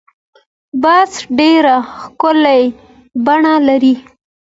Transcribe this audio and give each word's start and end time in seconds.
باز 0.81 1.11
ډېر 1.39 1.63
ښکلی 1.99 2.63
بڼ 3.25 3.41
لري 3.67 3.95